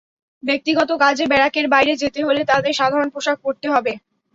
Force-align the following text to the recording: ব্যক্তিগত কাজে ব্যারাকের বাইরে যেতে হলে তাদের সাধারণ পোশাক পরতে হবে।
ব্যক্তিগত 0.43 0.89
কাজে 1.03 1.25
ব্যারাকের 1.27 1.65
বাইরে 1.73 1.93
যেতে 2.01 2.19
হলে 2.27 2.41
তাদের 2.51 2.73
সাধারণ 2.79 3.07
পোশাক 3.13 3.37
পরতে 3.43 3.67
হবে। 3.73 3.93